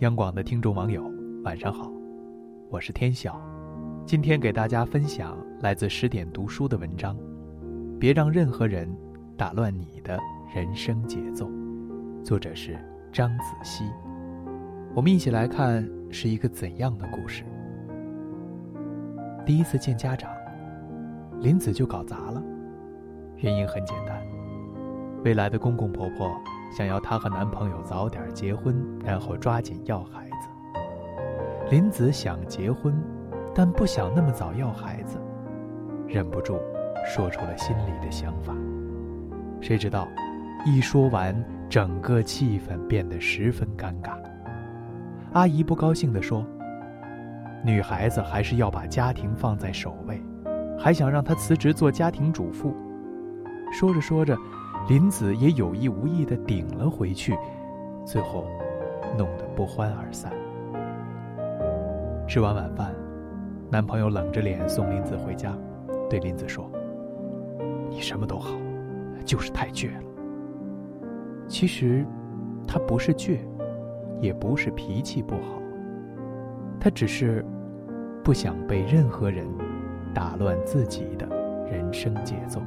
[0.00, 1.10] 央广的听众网友，
[1.42, 1.90] 晚上好，
[2.68, 3.40] 我是天晓，
[4.04, 7.16] 今天给大家分享来自十点读书的文章，
[7.98, 8.86] 别让任何人
[9.38, 10.20] 打乱你的
[10.54, 11.50] 人生节奏。
[12.22, 12.78] 作者是
[13.10, 13.84] 张子熙。
[14.94, 17.42] 我们一起来看是一个怎样的故事。
[19.46, 20.30] 第一次见家长，
[21.40, 22.42] 林子就搞砸了，
[23.38, 24.15] 原因很简单，
[25.26, 26.40] 未来的公公婆婆。
[26.70, 30.48] 想要她和男朋友早点结婚，然后抓紧要孩子。
[31.68, 32.94] 林子想结婚，
[33.52, 35.18] 但不想那么早要孩子，
[36.06, 36.60] 忍不住
[37.04, 38.54] 说出了心里的想法。
[39.60, 40.06] 谁知道，
[40.64, 41.34] 一说完，
[41.68, 44.12] 整个气氛变得十分尴尬。
[45.32, 46.46] 阿姨不高兴地说
[47.66, 50.22] ：“女孩子还是要把家庭放在首位，
[50.78, 52.72] 还想让她辞职做家庭主妇。”
[53.74, 54.38] 说着说着。
[54.88, 57.36] 林子也有意无意地顶了回去，
[58.04, 58.44] 最后
[59.18, 60.32] 弄得不欢而散。
[62.28, 62.94] 吃完晚饭，
[63.68, 65.58] 男朋友冷着脸送林子回家，
[66.08, 66.70] 对林子说
[67.90, 68.56] ：“你什么都好，
[69.24, 70.04] 就是太倔了。”
[71.48, 72.06] 其实，
[72.64, 73.38] 他不是倔，
[74.20, 75.60] 也不是脾气不好，
[76.78, 77.44] 他只是
[78.22, 79.48] 不想被任何人
[80.14, 81.26] 打乱自己的
[81.68, 82.60] 人生节奏。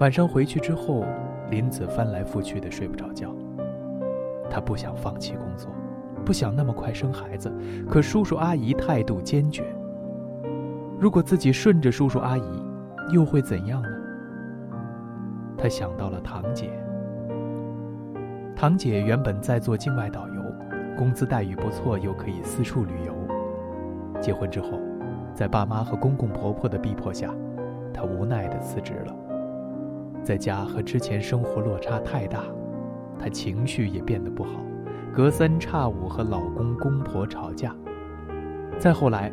[0.00, 1.04] 晚上回去之后，
[1.50, 3.34] 林子翻来覆去的睡不着觉。
[4.48, 5.70] 他不想放弃工作，
[6.24, 7.52] 不想那么快生孩子，
[7.90, 9.64] 可叔叔阿姨态度坚决。
[11.00, 12.62] 如果自己顺着叔叔阿姨，
[13.12, 13.88] 又会怎样呢？
[15.56, 16.70] 他想到了堂姐。
[18.54, 20.42] 堂姐原本在做境外导游，
[20.96, 23.12] 工资待遇不错，又可以四处旅游。
[24.20, 24.78] 结婚之后，
[25.34, 27.34] 在爸妈和公公婆婆的逼迫下，
[27.92, 29.14] 她无奈的辞职了。
[30.28, 32.44] 在家和之前生活落差太大，
[33.18, 34.60] 她情绪也变得不好，
[35.10, 37.74] 隔三差五和老公公婆吵架。
[38.78, 39.32] 再后来，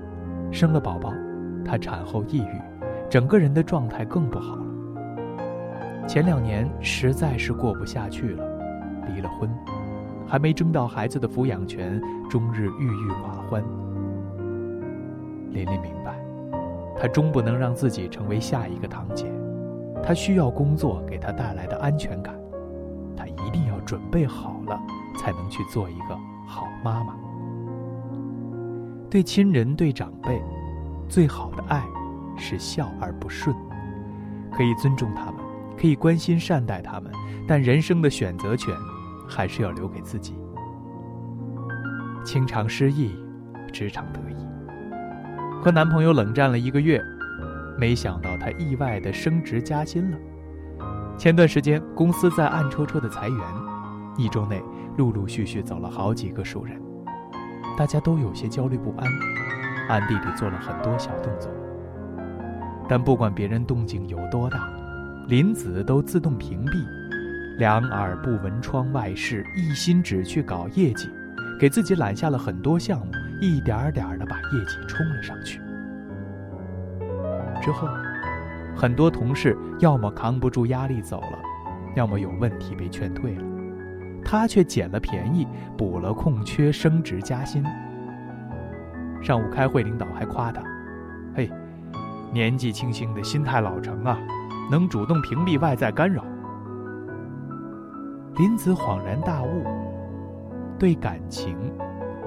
[0.53, 1.11] 生了宝宝，
[1.65, 2.61] 她产后抑郁，
[3.09, 4.64] 整个人的状态更不好了。
[6.08, 8.45] 前两年实在是过不下去了，
[9.14, 9.53] 离了婚，
[10.25, 13.61] 还没争到孩子的抚养权，终日郁郁寡欢。
[15.49, 16.17] 琳琳明白，
[16.97, 19.30] 她终不能让自己成为下一个堂姐。
[20.04, 22.36] 她需要工作给她带来的安全感，
[23.16, 24.80] 她一定要准备好了，
[25.17, 27.16] 才能去做一个好妈妈。
[29.10, 30.42] 对亲人、对长辈，
[31.08, 31.83] 最好的爱
[32.38, 33.56] 是孝而不顺。
[34.52, 35.36] 可以尊重他们，
[35.78, 37.12] 可以关心善待他们，
[37.48, 38.73] 但人生的选择权
[39.27, 40.36] 还是要留给自己。
[42.26, 43.12] 情场失意，
[43.72, 44.36] 职场得意。
[45.62, 47.02] 和男朋友冷战了一个月。
[47.77, 50.17] 没想到他意外的升职加薪了。
[51.17, 53.39] 前段时间公司在暗戳戳的裁员，
[54.17, 54.61] 一周内
[54.97, 56.81] 陆陆续续走了好几个熟人，
[57.77, 59.09] 大家都有些焦虑不安，
[59.87, 61.49] 暗地里做了很多小动作。
[62.87, 64.69] 但不管别人动静有多大，
[65.27, 66.85] 林子都自动屏蔽，
[67.58, 71.09] 两耳不闻窗外事，一心只去搞业绩，
[71.59, 75.59] 给自己揽下了很多项目，一点点的把业绩冲了上去。
[77.61, 77.88] 之后，
[78.76, 81.39] 很多同事要么扛不住压力走了，
[81.95, 83.43] 要么有问题被劝退了，
[84.23, 87.64] 他却捡了便宜，补了空缺，升职加薪。
[89.21, 90.61] 上午开会，领导还夸他
[91.36, 91.49] ：“嘿，
[92.32, 94.20] 年纪轻轻的心态老成啊，
[94.70, 96.23] 能主动屏蔽外在干扰。”
[98.38, 99.64] 林子恍然大悟：
[100.77, 101.58] 对感情，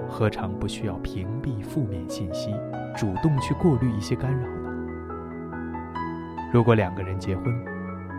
[0.08, 2.50] 何尝不需要屏蔽负面信息，
[2.96, 4.57] 主动去过滤一些干扰？
[6.50, 7.44] 如果两个人结婚，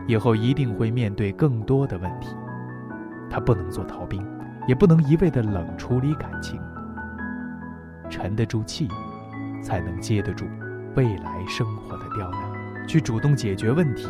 [0.07, 2.35] 以后一定会面对更多的问题。
[3.29, 4.25] 他不能做逃兵，
[4.67, 6.59] 也不能一味的冷处理感情。
[8.09, 8.87] 沉得住气，
[9.61, 10.45] 才能接得住
[10.95, 14.07] 未来生活的刁难，去主动解决问题，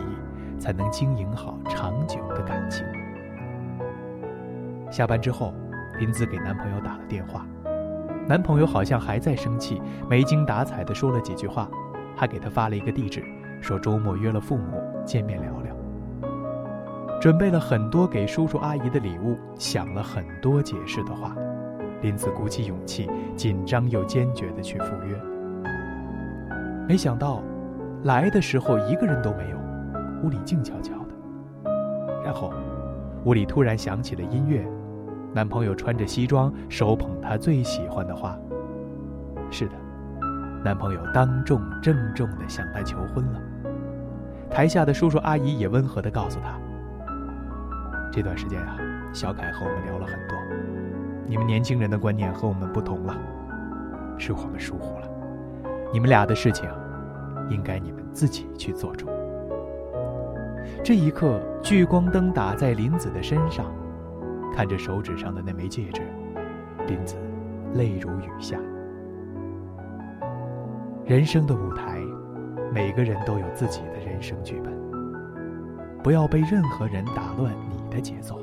[0.57, 2.85] 才能经营好长久的感情。
[4.89, 5.53] 下班之后，
[5.99, 7.45] 林子给男朋友打了电话，
[8.27, 11.69] 男朋友好像还在生气，没精打采的说了几句话，
[12.15, 13.23] 还给他发了一个地址。
[13.61, 15.75] 说周末约了父母见面聊聊，
[17.19, 21.35] 准备了很多给叔叔阿姨的礼物，想了很多解释的话。
[22.01, 25.19] 林子鼓起勇气，紧张又坚决地去赴约。
[26.87, 27.43] 没想到，
[28.03, 29.57] 来的时候一个人都没有，
[30.23, 31.71] 屋里静悄悄的。
[32.23, 32.53] 然后，
[33.25, 34.65] 屋里突然响起了音乐，
[35.33, 38.37] 男朋友穿着西装，手捧他最喜欢的花。
[39.51, 39.73] 是的。
[40.63, 43.39] 男朋友当众郑重地向她求婚了，
[44.49, 46.59] 台下的叔叔阿姨也温和地告诉她
[48.11, 48.77] ：“这段时间啊，
[49.13, 50.37] 小凯和我们聊了很多，
[51.27, 53.15] 你们年轻人的观念和我们不同了，
[54.17, 55.07] 是我们疏忽了。
[55.93, 56.69] 你们俩的事情，
[57.49, 59.07] 应该你们自己去做主。
[60.83, 63.65] 这一刻，聚光灯打在林子的身上，
[64.53, 66.01] 看着手指上的那枚戒指，
[66.85, 67.15] 林子
[67.75, 68.57] 泪如雨下。
[71.09, 71.99] 人生的舞台，
[72.71, 74.71] 每个人都有自己的人生剧本。
[76.03, 78.39] 不要被任何人打乱你的节奏，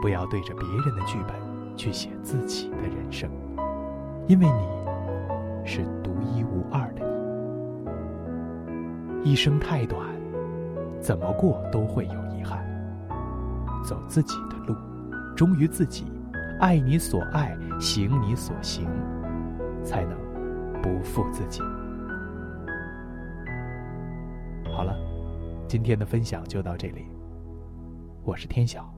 [0.00, 1.36] 不要对着别人的剧本
[1.76, 3.28] 去写自己的人生，
[4.26, 7.04] 因为你是独一无二的
[9.22, 9.30] 你。
[9.30, 10.00] 一生太短，
[10.98, 12.64] 怎么过都会有遗憾。
[13.84, 14.74] 走自己的路，
[15.36, 16.06] 忠于自己，
[16.58, 18.88] 爱你所爱，行你所行，
[19.84, 20.16] 才能
[20.82, 21.60] 不负自己。
[24.72, 24.96] 好了。
[25.68, 27.06] 今天的分享就到这里，
[28.24, 28.92] 我是天晓，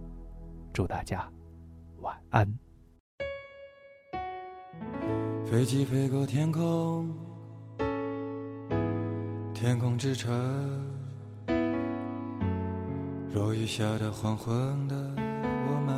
[0.72, 1.30] 祝大家
[2.00, 2.50] 晚安。
[5.44, 7.14] 飞机飞过天空，
[9.52, 10.32] 天空之城，
[13.34, 15.94] 落雨下的黄昏的我们，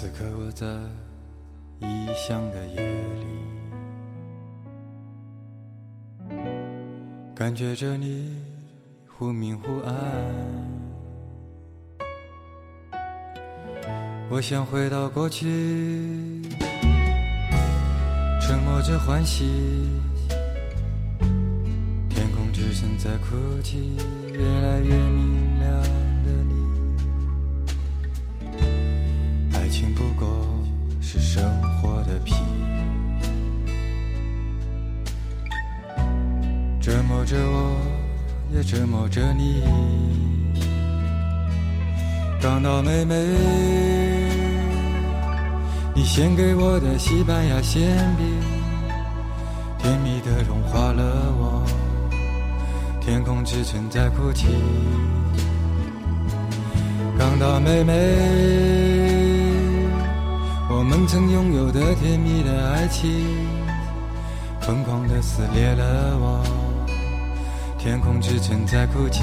[0.00, 0.64] 此刻我在
[1.80, 2.76] 异乡的夜
[3.18, 3.26] 里。
[7.34, 8.36] 感觉着你
[9.08, 9.92] 忽明忽暗，
[14.30, 16.42] 我想回到过去，
[18.40, 19.46] 沉默着欢喜，
[22.08, 23.96] 天空之城在哭泣，
[24.32, 25.82] 越来越明亮
[31.10, 32.34] 是生活的皮。
[36.82, 37.78] 折磨着我，
[38.52, 39.62] 也折磨着你。
[42.42, 43.14] 港岛妹妹，
[45.94, 47.88] 你献给我的西班牙馅
[48.18, 48.26] 饼，
[49.78, 51.64] 甜蜜的融化了我。
[53.00, 54.46] 天空之城在哭泣。
[57.18, 57.94] 港岛妹妹，
[61.78, 63.08] 这甜蜜的爱情，
[64.62, 66.42] 疯狂地撕裂了我。
[67.78, 69.22] 天空之城在哭泣。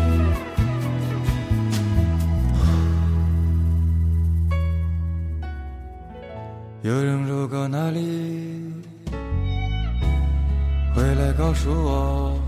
[6.83, 7.99] 有人路过那里，
[10.95, 12.41] 回来告诉我，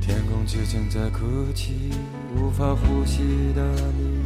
[0.00, 1.90] 天空之城在哭泣，
[2.34, 3.62] 无法呼吸的
[3.98, 4.22] 你。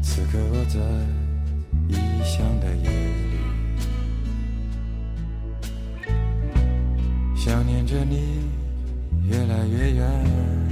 [0.00, 0.80] 此刻我在
[1.86, 2.88] 异乡的夜
[3.28, 3.36] 里，
[7.36, 8.40] 想念着你，
[9.28, 10.67] 越来越远。